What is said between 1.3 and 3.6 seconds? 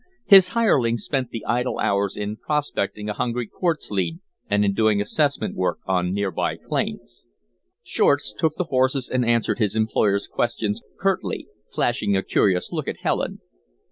idle hours in prospecting a hungry